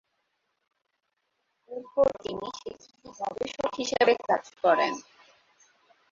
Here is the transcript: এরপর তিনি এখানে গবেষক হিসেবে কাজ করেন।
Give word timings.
এরপর 1.71 2.07
তিনি 2.23 2.47
এখানে 2.71 3.09
গবেষক 3.19 3.71
হিসেবে 3.79 4.13
কাজ 4.27 4.43
করেন। 4.63 4.93